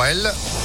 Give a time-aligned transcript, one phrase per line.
[0.00, 0.59] Joel.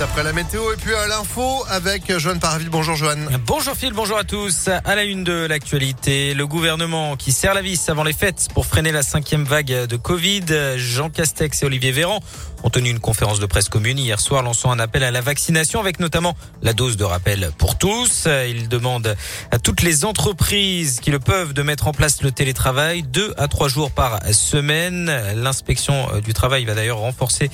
[0.00, 2.68] Après la météo et puis à l'info avec Joanne Parville.
[2.70, 3.28] Bonjour Joanne.
[3.44, 4.68] Bonjour Phil, bonjour à tous.
[4.68, 8.64] À la une de l'actualité, le gouvernement qui serre la vis avant les fêtes pour
[8.64, 10.76] freiner la cinquième vague de Covid.
[10.76, 12.20] Jean Castex et Olivier Véran
[12.62, 15.80] ont tenu une conférence de presse commune hier soir lançant un appel à la vaccination
[15.80, 18.28] avec notamment la dose de rappel pour tous.
[18.48, 19.16] Ils demandent
[19.50, 23.48] à toutes les entreprises qui le peuvent de mettre en place le télétravail deux à
[23.48, 25.12] trois jours par semaine.
[25.34, 27.50] L'inspection du travail va d'ailleurs renforcer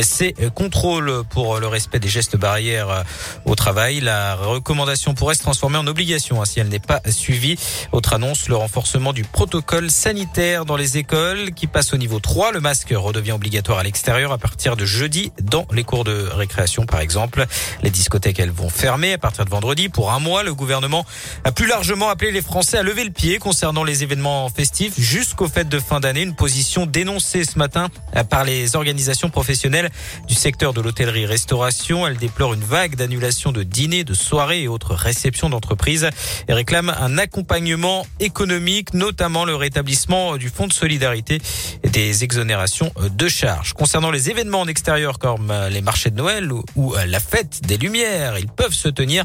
[0.00, 3.04] ses contrôles pour le respect des gestes barrières
[3.44, 3.98] au travail.
[3.98, 7.58] La recommandation pourrait se transformer en obligation hein, si elle n'est pas suivie.
[7.90, 12.52] Autre annonce, le renforcement du protocole sanitaire dans les écoles qui passe au niveau 3.
[12.52, 17.00] Le masque redevient obligatoire à l'extérieur partir de jeudi dans les cours de récréation par
[17.00, 17.46] exemple.
[17.82, 20.44] Les discothèques elles vont fermer à partir de vendredi pour un mois.
[20.44, 21.04] Le gouvernement
[21.42, 25.48] a plus largement appelé les Français à lever le pied concernant les événements festifs jusqu'aux
[25.48, 26.22] fêtes de fin d'année.
[26.22, 27.88] Une position dénoncée ce matin
[28.30, 29.90] par les organisations professionnelles
[30.28, 31.71] du secteur de l'hôtellerie-restauration.
[32.06, 36.08] Elle déplore une vague d'annulation de dîners, de soirées et autres réceptions d'entreprises
[36.48, 41.40] et réclame un accompagnement économique, notamment le rétablissement du fonds de solidarité
[41.82, 43.72] et des exonérations de charges.
[43.72, 48.38] Concernant les événements en extérieur comme les marchés de Noël ou, la fête des Lumières.
[48.38, 49.24] Ils peuvent se tenir,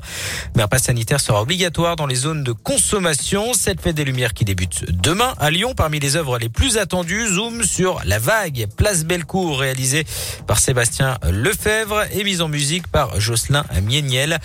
[0.55, 3.53] mais un pass sanitaire sera obligatoire dans les zones de consommation.
[3.53, 5.73] Cette fête des Lumières qui débute demain à Lyon.
[5.75, 10.05] Parmi les œuvres les plus attendues, zoom sur La Vague, Place Bellecour, réalisée
[10.47, 14.39] par Sébastien Lefebvre et mise en musique par Jocelyn Mieniel.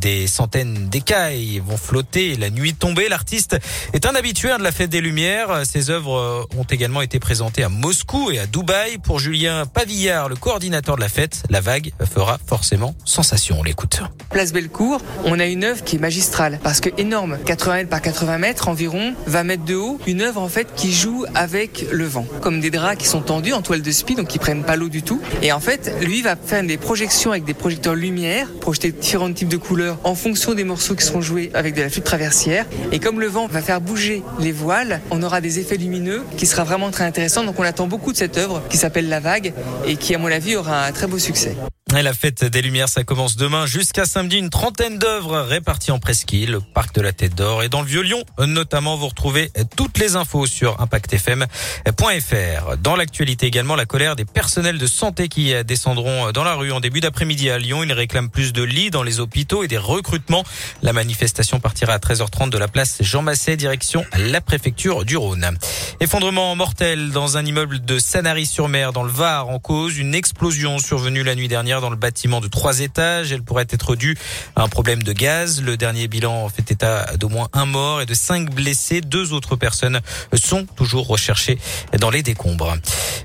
[0.00, 3.08] Des centaines d'écailles vont flotter la nuit tombée.
[3.08, 3.56] L'artiste
[3.92, 5.64] est un habitué de la fête des Lumières.
[5.64, 8.98] Ses œuvres ont également été présentées à Moscou et à Dubaï.
[8.98, 13.56] Pour Julien Pavillon, le coordinateur de la fête, la vague fera forcément sensation.
[13.60, 14.00] On l'écoute.
[14.30, 18.02] Place Bellecour, on a une œuvre qui est magistrale parce que énorme, 80 mètres par
[18.02, 22.04] 80 mètres environ, 20 mètres de haut, une œuvre en fait qui joue avec le
[22.04, 24.76] vent, comme des draps qui sont tendus en toile de spi, donc qui prennent pas
[24.76, 25.20] l'eau du tout.
[25.42, 29.48] Et en fait, lui va faire des projections avec des projecteurs lumière, projeter différents types
[29.48, 32.64] de couleurs en fonction des morceaux qui seront joués avec de la flûte traversière.
[32.92, 36.46] Et comme le vent va faire bouger les voiles, on aura des effets lumineux qui
[36.46, 37.44] sera vraiment très intéressant.
[37.44, 39.52] Donc on attend beaucoup de cette œuvre qui s'appelle La Vague
[39.86, 41.54] et qui, à mon avis, aura un très beau succès.
[42.02, 44.36] La fête des Lumières, ça commence demain jusqu'à samedi.
[44.36, 47.86] Une trentaine d'œuvres réparties en presqu'île, le parc de la Tête d'Or et dans le
[47.86, 48.22] Vieux-Lyon.
[48.38, 52.76] Notamment, vous retrouvez toutes les infos sur impactfm.fr.
[52.82, 56.80] Dans l'actualité également, la colère des personnels de santé qui descendront dans la rue en
[56.80, 57.82] début d'après-midi à Lyon.
[57.82, 60.44] Ils réclament plus de lits dans les hôpitaux et des recrutements.
[60.82, 65.56] La manifestation partira à 13h30 de la place Jean Masset, direction la préfecture du Rhône.
[66.00, 71.22] Effondrement mortel dans un immeuble de Sanary-sur-Mer dans le Var en cause une explosion survenue
[71.22, 73.32] la nuit dernière le bâtiment de trois étages.
[73.32, 74.16] Elle pourrait être due
[74.54, 75.62] à un problème de gaz.
[75.62, 79.00] Le dernier bilan fait état d'au moins un mort et de cinq blessés.
[79.00, 80.00] Deux autres personnes
[80.34, 81.58] sont toujours recherchées
[81.98, 82.76] dans les décombres.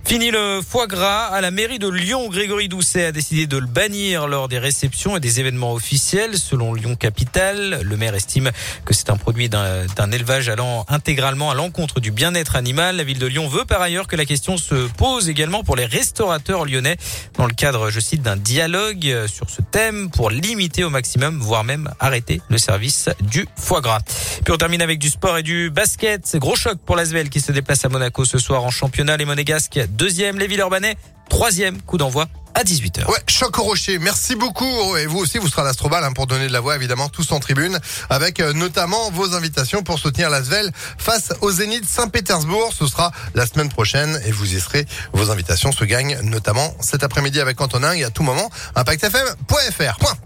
[0.05, 2.29] Fini le foie gras à la mairie de Lyon.
[2.29, 6.37] Grégory Doucet a décidé de le bannir lors des réceptions et des événements officiels.
[6.37, 8.51] Selon Lyon Capital, le maire estime
[8.85, 12.97] que c'est un produit d'un élevage allant intégralement à l'encontre du bien-être animal.
[12.97, 15.85] La ville de Lyon veut par ailleurs que la question se pose également pour les
[15.85, 16.97] restaurateurs lyonnais
[17.37, 21.63] dans le cadre, je cite, d'un dialogue sur ce thème pour limiter au maximum, voire
[21.63, 24.01] même arrêter le service du foie gras.
[24.43, 26.35] Puis on termine avec du sport et du basket.
[26.37, 29.17] Gros choc pour l'Asvel qui se déplace à Monaco ce soir en championnat.
[29.17, 30.39] Les Monégasques, deuxième.
[30.39, 30.95] Les Villeurbanais,
[31.29, 31.81] troisième.
[31.81, 33.07] Coup d'envoi à 18h.
[33.07, 33.99] Ouais, choc au rocher.
[33.99, 34.95] Merci beaucoup.
[34.97, 37.31] Et vous aussi, vous serez à l'Astrobal hein, pour donner de la voix, évidemment, tous
[37.31, 37.79] en tribune,
[38.09, 42.73] avec euh, notamment vos invitations pour soutenir l'Asvel face au Zénith Saint-Pétersbourg.
[42.77, 44.85] Ce sera la semaine prochaine et vous y serez.
[45.13, 49.97] Vos invitations se gagnent notamment cet après-midi avec Antonin et à tout moment, impactfm.fr.
[49.97, 50.17] Point.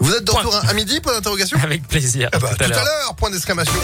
[0.00, 2.28] Vous êtes de retour à midi, point d'interrogation Avec plaisir.
[2.34, 3.80] Eh ben, tout à l'heure, point d'exclamation.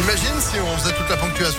[0.00, 1.56] Imagine si on faisait toute la ponctuation.